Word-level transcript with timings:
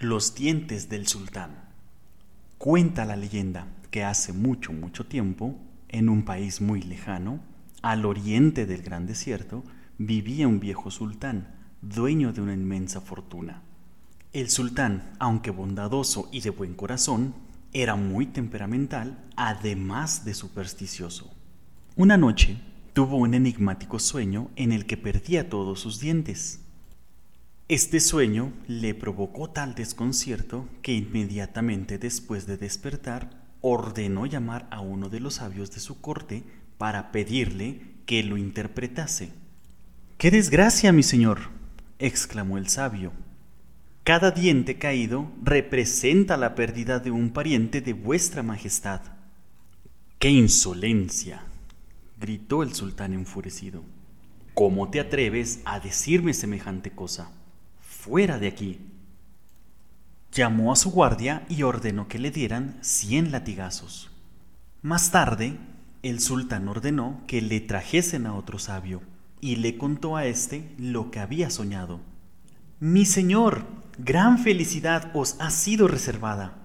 Los 0.00 0.34
dientes 0.34 0.88
del 0.88 1.06
sultán. 1.06 1.50
Cuenta 2.56 3.04
la 3.04 3.16
leyenda 3.16 3.66
que 3.90 4.02
hace 4.02 4.32
mucho, 4.32 4.72
mucho 4.72 5.04
tiempo, 5.04 5.58
en 5.90 6.08
un 6.08 6.24
país 6.24 6.62
muy 6.62 6.80
lejano, 6.80 7.40
al 7.82 8.06
oriente 8.06 8.64
del 8.64 8.80
gran 8.80 9.06
desierto, 9.06 9.62
vivía 9.98 10.48
un 10.48 10.58
viejo 10.58 10.90
sultán, 10.90 11.54
dueño 11.82 12.32
de 12.32 12.40
una 12.40 12.54
inmensa 12.54 13.02
fortuna. 13.02 13.60
El 14.32 14.48
sultán, 14.48 15.12
aunque 15.18 15.50
bondadoso 15.50 16.30
y 16.32 16.40
de 16.40 16.48
buen 16.48 16.72
corazón, 16.72 17.34
era 17.74 17.94
muy 17.94 18.24
temperamental, 18.24 19.22
además 19.36 20.24
de 20.24 20.32
supersticioso. 20.32 21.30
Una 21.96 22.16
noche 22.16 22.56
tuvo 22.94 23.18
un 23.18 23.34
enigmático 23.34 23.98
sueño 23.98 24.48
en 24.56 24.72
el 24.72 24.86
que 24.86 24.96
perdía 24.96 25.50
todos 25.50 25.78
sus 25.78 26.00
dientes. 26.00 26.60
Este 27.70 28.00
sueño 28.00 28.52
le 28.66 28.96
provocó 28.96 29.48
tal 29.48 29.76
desconcierto 29.76 30.68
que 30.82 30.92
inmediatamente 30.92 31.98
después 31.98 32.48
de 32.48 32.56
despertar 32.56 33.30
ordenó 33.60 34.26
llamar 34.26 34.66
a 34.72 34.80
uno 34.80 35.08
de 35.08 35.20
los 35.20 35.34
sabios 35.34 35.70
de 35.70 35.78
su 35.78 36.00
corte 36.00 36.42
para 36.78 37.12
pedirle 37.12 37.80
que 38.06 38.24
lo 38.24 38.38
interpretase. 38.38 39.30
¡Qué 40.18 40.32
desgracia, 40.32 40.90
mi 40.90 41.04
señor! 41.04 41.42
exclamó 42.00 42.58
el 42.58 42.66
sabio. 42.66 43.12
Cada 44.02 44.32
diente 44.32 44.76
caído 44.76 45.30
representa 45.40 46.36
la 46.36 46.56
pérdida 46.56 46.98
de 46.98 47.12
un 47.12 47.30
pariente 47.30 47.80
de 47.80 47.92
vuestra 47.92 48.42
majestad. 48.42 49.00
¡Qué 50.18 50.28
insolencia! 50.28 51.44
gritó 52.18 52.64
el 52.64 52.74
sultán 52.74 53.12
enfurecido. 53.12 53.84
¿Cómo 54.54 54.90
te 54.90 54.98
atreves 54.98 55.60
a 55.64 55.78
decirme 55.78 56.34
semejante 56.34 56.90
cosa? 56.90 57.30
Fuera 58.00 58.38
de 58.38 58.48
aquí. 58.48 58.78
Llamó 60.32 60.72
a 60.72 60.76
su 60.76 60.90
guardia 60.90 61.44
y 61.48 61.62
ordenó 61.64 62.08
que 62.08 62.18
le 62.18 62.30
dieran 62.30 62.78
cien 62.80 63.30
latigazos. 63.30 64.10
Más 64.80 65.10
tarde, 65.10 65.58
el 66.02 66.20
sultán 66.20 66.68
ordenó 66.68 67.20
que 67.26 67.42
le 67.42 67.60
trajesen 67.60 68.26
a 68.26 68.34
otro 68.34 68.58
sabio 68.58 69.02
y 69.40 69.56
le 69.56 69.76
contó 69.76 70.16
a 70.16 70.24
éste 70.24 70.72
lo 70.78 71.10
que 71.10 71.18
había 71.18 71.50
soñado. 71.50 72.00
Mi 72.78 73.04
señor, 73.04 73.66
gran 73.98 74.38
felicidad 74.38 75.10
os 75.12 75.36
ha 75.38 75.50
sido 75.50 75.86
reservada. 75.86 76.56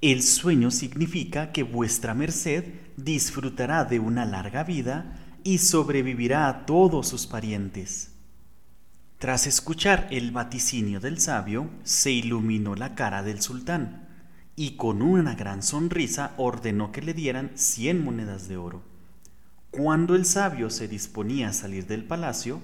El 0.00 0.22
sueño 0.22 0.72
significa 0.72 1.52
que 1.52 1.62
vuestra 1.62 2.14
merced 2.14 2.64
disfrutará 2.96 3.84
de 3.84 4.00
una 4.00 4.24
larga 4.24 4.64
vida 4.64 5.20
y 5.44 5.58
sobrevivirá 5.58 6.48
a 6.48 6.66
todos 6.66 7.06
sus 7.06 7.26
parientes. 7.26 8.13
Tras 9.24 9.46
escuchar 9.46 10.06
el 10.10 10.32
vaticinio 10.32 11.00
del 11.00 11.18
sabio, 11.18 11.70
se 11.82 12.10
iluminó 12.10 12.74
la 12.74 12.94
cara 12.94 13.22
del 13.22 13.40
sultán 13.40 14.06
y 14.54 14.72
con 14.72 15.00
una 15.00 15.34
gran 15.34 15.62
sonrisa 15.62 16.34
ordenó 16.36 16.92
que 16.92 17.00
le 17.00 17.14
dieran 17.14 17.50
cien 17.54 18.04
monedas 18.04 18.48
de 18.48 18.58
oro. 18.58 18.82
Cuando 19.70 20.14
el 20.14 20.26
sabio 20.26 20.68
se 20.68 20.88
disponía 20.88 21.48
a 21.48 21.52
salir 21.54 21.86
del 21.86 22.04
palacio, 22.04 22.60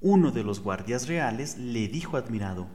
uno 0.00 0.30
de 0.30 0.44
los 0.44 0.60
guardias 0.60 1.08
reales 1.08 1.58
le 1.58 1.88
dijo 1.88 2.16
admirado, 2.16 2.68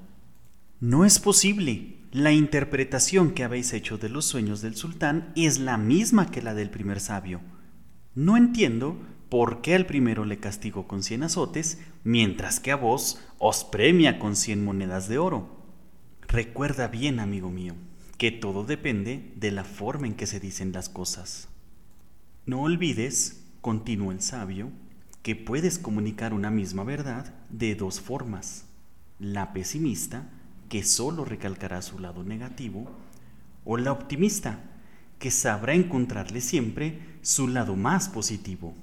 No 0.81 1.05
es 1.05 1.17
posible, 1.19 1.95
la 2.11 2.33
interpretación 2.33 3.31
que 3.31 3.45
habéis 3.45 3.71
hecho 3.71 3.97
de 3.97 4.09
los 4.09 4.25
sueños 4.25 4.59
del 4.61 4.75
sultán 4.75 5.31
es 5.37 5.59
la 5.59 5.77
misma 5.77 6.29
que 6.29 6.41
la 6.41 6.55
del 6.55 6.69
primer 6.69 6.99
sabio. 6.99 7.39
No 8.15 8.35
entiendo 8.35 8.97
¿por 9.29 9.61
qué 9.61 9.75
al 9.75 9.85
primero 9.85 10.25
le 10.25 10.39
castigó 10.39 10.87
con 10.87 11.03
cien 11.03 11.23
azotes, 11.23 11.79
mientras 12.03 12.59
que 12.59 12.71
a 12.71 12.75
vos 12.75 13.21
os 13.37 13.63
premia 13.63 14.19
con 14.19 14.35
cien 14.35 14.65
monedas 14.65 15.07
de 15.07 15.19
oro? 15.19 15.47
Recuerda 16.27 16.87
bien, 16.87 17.19
amigo 17.19 17.49
mío, 17.49 17.75
que 18.17 18.31
todo 18.31 18.63
depende 18.63 19.31
de 19.35 19.51
la 19.51 19.63
forma 19.63 20.07
en 20.07 20.15
que 20.15 20.27
se 20.27 20.39
dicen 20.39 20.71
las 20.71 20.89
cosas. 20.89 21.47
No 22.45 22.61
olvides, 22.61 23.45
continuó 23.61 24.11
el 24.11 24.21
sabio, 24.21 24.71
que 25.21 25.35
puedes 25.35 25.77
comunicar 25.77 26.33
una 26.33 26.49
misma 26.49 26.83
verdad 26.83 27.33
de 27.49 27.75
dos 27.75 28.01
formas. 28.01 28.65
La 29.19 29.53
pesimista, 29.53 30.29
que 30.69 30.83
solo 30.83 31.25
recalcará 31.25 31.81
su 31.81 31.99
lado 31.99 32.23
negativo, 32.23 32.89
o 33.65 33.77
la 33.77 33.91
optimista, 33.91 34.59
que 35.19 35.29
sabrá 35.29 35.73
encontrarle 35.73 36.41
siempre 36.41 36.99
su 37.21 37.47
lado 37.47 37.75
más 37.75 38.07
positivo. 38.07 38.73